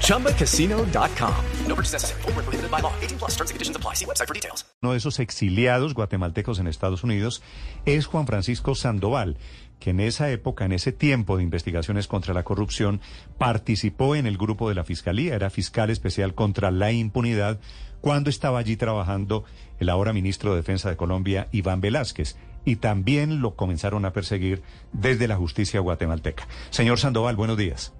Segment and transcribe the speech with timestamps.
[0.00, 1.34] ChumbaCasino.com.
[1.66, 2.22] No purchase necessary.
[2.22, 2.92] Full prohibited by law.
[3.00, 3.94] 18 plus terms and conditions apply.
[3.94, 4.64] See website for details.
[4.82, 7.42] Uno de esos exiliados guatemaltecos en Estados Unidos
[7.86, 9.38] es Juan Francisco Sandoval,
[9.80, 13.00] que en esa época, en ese tiempo de investigaciones contra la corrupción,
[13.38, 15.34] participó en el grupo de la Fiscalía.
[15.34, 17.58] Era fiscal especial contra la impunidad
[18.02, 19.44] cuando estaba allí trabajando
[19.80, 24.62] el ahora ministro de Defensa de Colombia, Iván Velázquez, y también lo comenzaron a perseguir
[24.92, 26.46] desde la justicia guatemalteca.
[26.68, 27.94] Señor Sandoval, buenos días.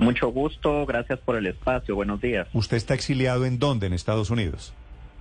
[0.00, 2.48] Mucho gusto, gracias por el espacio, buenos días.
[2.54, 4.72] ¿Usted está exiliado en dónde, en Estados Unidos?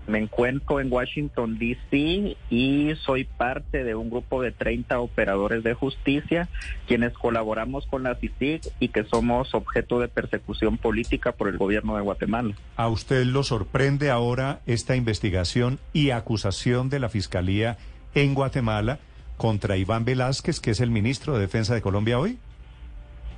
[0.07, 2.37] Me encuentro en Washington, D.C.
[2.49, 6.47] y soy parte de un grupo de 30 operadores de justicia,
[6.87, 11.97] quienes colaboramos con la CICIG y que somos objeto de persecución política por el gobierno
[11.97, 12.55] de Guatemala.
[12.77, 17.77] ¿A usted lo sorprende ahora esta investigación y acusación de la Fiscalía
[18.15, 18.99] en Guatemala
[19.35, 22.39] contra Iván Velázquez, que es el ministro de Defensa de Colombia hoy?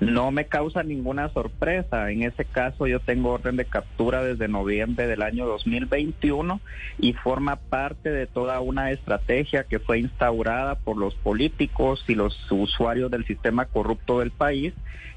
[0.02, 2.10] No me causa ninguna sorpresa.
[2.10, 6.60] En ese caso yo tengo orden de captura desde noviembre del año 2021
[6.98, 12.36] y forma parte de toda una estrategia que fue instaurada por los políticos y los
[12.52, 14.74] usuarios del sistema corrupto del país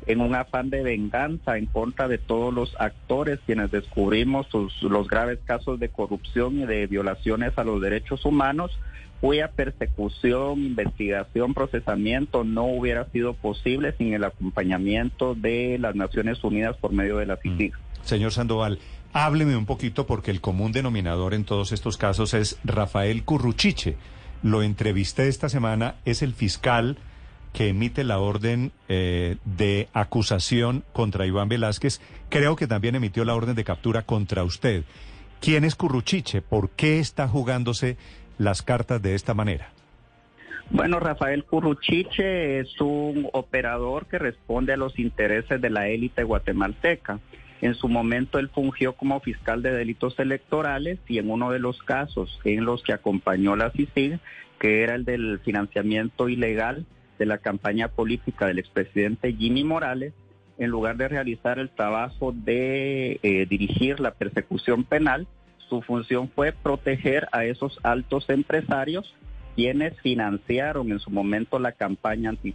[0.07, 4.49] en un afán de venganza en contra de todos los actores quienes descubrimos
[4.83, 8.79] los graves casos de corrupción y de violaciones a los derechos humanos
[9.25, 16.77] cuya persecución, investigación, procesamiento no hubiera sido posible sin el acompañamiento de las Naciones Unidas
[16.77, 17.73] por medio de la CICIG.
[17.73, 18.05] Mm.
[18.05, 18.81] Señor Sandoval,
[19.15, 23.97] hábleme un poquito porque el común denominador en todos estos casos es Rafael Curruchiche.
[24.43, 26.99] Lo entrevisté esta semana, es el fiscal
[27.55, 32.03] que emite la orden eh, de acusación contra Iván Velázquez.
[32.29, 34.85] Creo que también emitió la orden de captura contra usted.
[35.41, 36.43] ¿Quién es Curruchiche?
[36.43, 37.97] ¿Por qué está jugándose
[38.39, 39.69] las cartas de esta manera?
[40.71, 47.21] Bueno, Rafael Curruchiche es un operador que responde a los intereses de la élite guatemalteca.
[47.61, 51.83] En su momento él fungió como fiscal de delitos electorales y en uno de los
[51.83, 54.19] casos en los que acompañó la CICIG,
[54.59, 56.87] que era el del financiamiento ilegal
[57.19, 60.15] de la campaña política del expresidente Jimmy Morales,
[60.59, 65.27] en lugar de realizar el trabajo de eh, dirigir la persecución penal,
[65.69, 69.15] su función fue proteger a esos altos empresarios
[69.55, 72.55] quienes financiaron en su momento la campaña anti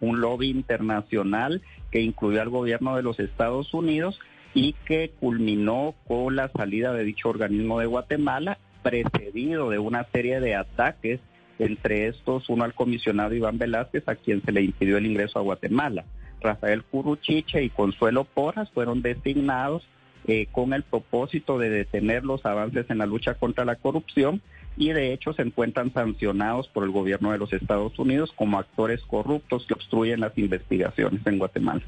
[0.00, 4.20] un lobby internacional que incluyó al gobierno de los Estados Unidos
[4.54, 10.40] y que culminó con la salida de dicho organismo de Guatemala, precedido de una serie
[10.40, 11.20] de ataques,
[11.58, 15.42] entre estos uno al comisionado Iván Velázquez, a quien se le impidió el ingreso a
[15.42, 16.04] Guatemala.
[16.40, 19.84] Rafael Curuchiche y Consuelo Porras fueron designados
[20.28, 24.42] eh, con el propósito de detener los avances en la lucha contra la corrupción
[24.76, 29.00] y de hecho se encuentran sancionados por el gobierno de los Estados Unidos como actores
[29.02, 31.82] corruptos que obstruyen las investigaciones en Guatemala.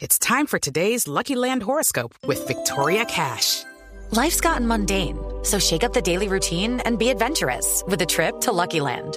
[0.00, 3.64] It's time for today's Lucky Land horoscope with Victoria Cash.
[4.10, 8.40] Life's gotten mundane, so shake up the daily routine and be adventurous with a trip
[8.40, 9.16] to Lucky Land.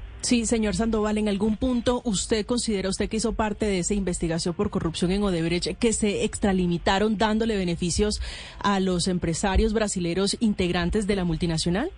[0.21, 4.53] Sí, señor Sandoval, ¿en algún punto usted considera, usted que hizo parte de esa investigación
[4.53, 8.21] por corrupción en Odebrecht, que se extralimitaron dándole beneficios
[8.59, 11.89] a los empresarios brasileños integrantes de la multinacional?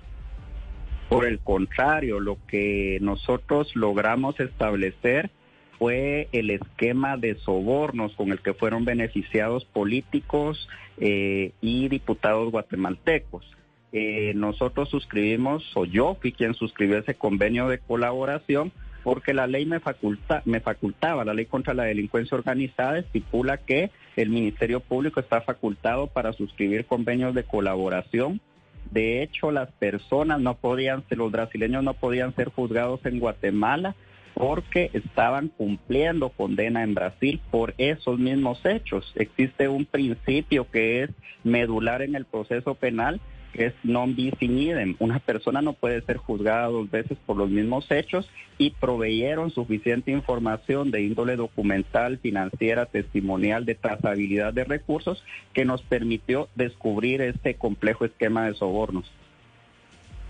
[1.10, 5.30] Por el contrario, lo que nosotros logramos establecer
[5.78, 13.46] fue el esquema de sobornos con el que fueron beneficiados políticos eh, y diputados guatemaltecos.
[13.96, 18.72] Eh, nosotros suscribimos, o yo fui quien suscribió ese convenio de colaboración,
[19.04, 23.92] porque la ley me, faculta, me facultaba, la ley contra la delincuencia organizada estipula que
[24.16, 28.42] el Ministerio Público está facultado para suscribir convenios de colaboración.
[28.90, 33.96] De hecho, las personas no podían, los brasileños no podían ser juzgados en Guatemala
[34.34, 39.14] porque estaban cumpliendo condena en Brasil por esos mismos hechos.
[39.16, 41.12] Existe un principio que es
[41.44, 43.22] medular en el proceso penal
[43.54, 44.96] que es non bis in idem.
[45.00, 48.28] Una persona no puede ser juzgada dos veces por los mismos hechos
[48.58, 55.24] y proveyeron suficiente información de índole documental, financiera, testimonial, de trazabilidad de recursos
[55.54, 59.10] que nos permitió descubrir este complejo esquema de sobornos.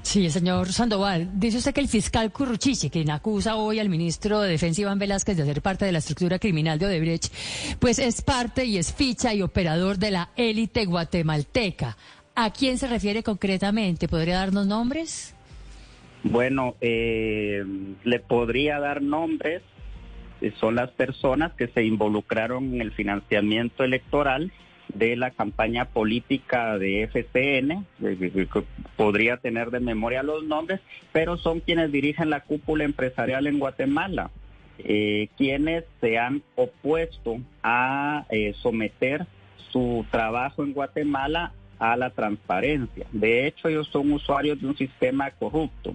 [0.04, 4.52] Sí, señor Sandoval, dice usted que el fiscal Curruchiche, quien acusa hoy al ministro de
[4.52, 7.34] Defensa Iván Velázquez de ser parte de la estructura criminal de Odebrecht,
[7.80, 11.96] pues es parte y es ficha y operador de la élite guatemalteca.
[12.36, 14.08] ¿A quién se refiere concretamente?
[14.08, 15.36] ¿Podría darnos nombres?
[16.24, 17.64] Bueno, eh,
[18.04, 19.62] le podría dar nombres.
[20.42, 24.52] Eh, son las personas que se involucraron en el financiamiento electoral
[24.94, 27.86] de la campaña política de FCN,
[28.96, 30.82] podría tener de memoria los nombres,
[31.12, 34.30] pero son quienes dirigen la cúpula empresarial en Guatemala,
[34.80, 39.26] eh, quienes se han opuesto a eh, someter
[39.72, 41.54] su trabajo en Guatemala
[41.84, 43.06] a la transparencia.
[43.12, 45.94] De hecho, ellos son usuarios de un sistema corrupto.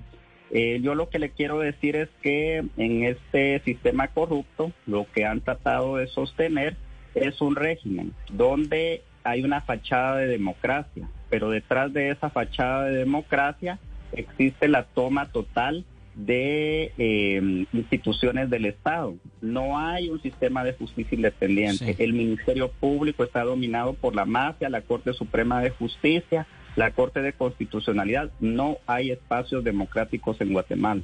[0.50, 5.24] Eh, yo lo que le quiero decir es que en este sistema corrupto lo que
[5.24, 6.76] han tratado de sostener
[7.14, 12.98] es un régimen donde hay una fachada de democracia, pero detrás de esa fachada de
[12.98, 13.78] democracia
[14.12, 19.14] existe la toma total de eh, instituciones del Estado.
[19.40, 21.96] No hay un sistema de justicia independiente.
[21.98, 26.46] El Ministerio Público está dominado por la mafia, la Corte Suprema de Justicia,
[26.76, 28.30] la Corte de Constitucionalidad.
[28.40, 31.02] No hay espacios democráticos en Guatemala.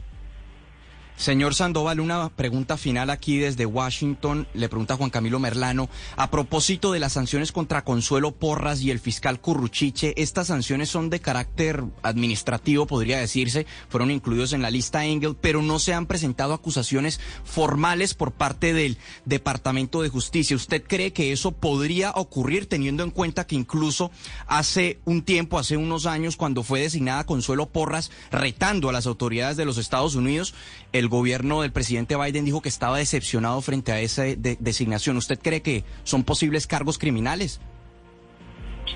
[1.17, 4.49] Señor Sandoval, una pregunta final aquí desde Washington.
[4.53, 5.89] Le pregunta Juan Camilo Merlano.
[6.17, 11.11] A propósito de las sanciones contra Consuelo Porras y el fiscal Curruchiche, estas sanciones son
[11.11, 13.65] de carácter administrativo, podría decirse.
[13.89, 18.73] Fueron incluidos en la lista Engel, pero no se han presentado acusaciones formales por parte
[18.73, 20.57] del Departamento de Justicia.
[20.57, 24.11] ¿Usted cree que eso podría ocurrir teniendo en cuenta que incluso
[24.49, 29.57] hace un tiempo, hace unos años, cuando fue designada Consuelo Porras, retando a las autoridades
[29.57, 30.55] de los Estados Unidos,
[30.93, 35.17] el gobierno del presidente Biden dijo que estaba decepcionado frente a esa designación.
[35.17, 37.61] ¿Usted cree que son posibles cargos criminales?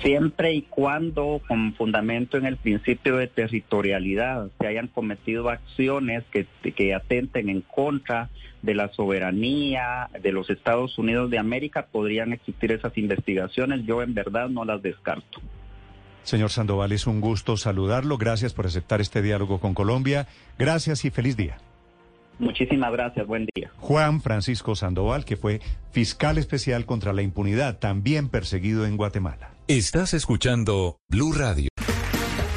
[0.03, 6.47] Siempre y cuando, con fundamento en el principio de territorialidad, se hayan cometido acciones que,
[6.71, 8.29] que atenten en contra
[8.61, 13.85] de la soberanía de los Estados Unidos de América, podrían existir esas investigaciones.
[13.85, 15.41] Yo en verdad no las descarto.
[16.23, 18.17] Señor Sandoval, es un gusto saludarlo.
[18.17, 20.27] Gracias por aceptar este diálogo con Colombia.
[20.57, 21.57] Gracias y feliz día.
[22.39, 23.71] Muchísimas gracias, buen día.
[23.79, 29.51] Juan Francisco Sandoval, que fue fiscal especial contra la impunidad, también perseguido en Guatemala.
[29.67, 31.69] Estás escuchando Blue Radio.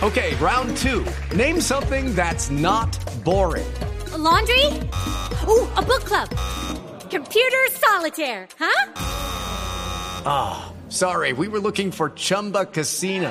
[0.02, 1.04] Okay, round two.
[1.36, 2.88] Name something that's not
[3.24, 3.66] boring.
[4.16, 4.66] laundry?
[5.48, 6.28] Ooh, a book club.
[7.10, 8.92] Computer solitaire, huh?
[10.24, 13.30] Ah, oh, sorry, we were looking for Chumba Casino.